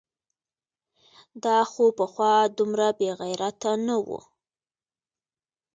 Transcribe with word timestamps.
دا 1.43 1.57
خو 1.71 1.85
پخوا 1.97 2.35
دومره 2.57 2.87
بېغیرته 2.99 3.71
نه 3.85 3.95
و؟! 4.05 4.07